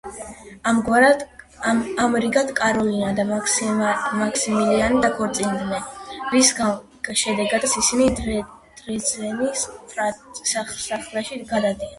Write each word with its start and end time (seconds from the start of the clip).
ამრიგად 2.05 2.53
კაროლინა 2.59 3.11
და 3.19 3.25
მაქსიმილიანი 3.33 5.03
დაქორწინდნენ, 5.05 5.85
რის 6.33 6.51
შემდეგაც 7.25 7.77
ისინი 7.85 8.09
დრეზდენის 8.23 9.67
სასახლეში 10.57 11.41
გადადიან. 11.55 11.89